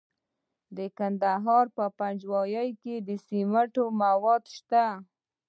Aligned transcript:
د 0.77 0.79
کندهار 0.97 1.65
په 1.75 1.85
پنجوايي 1.97 2.69
کې 2.81 2.95
د 3.07 3.09
سمنټو 3.27 3.85
مواد 4.01 4.43
شته. 4.55 4.85